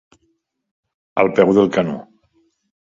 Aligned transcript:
Al 1.25 1.31
peu 1.41 1.55
del 1.61 1.71
canó. 1.79 1.97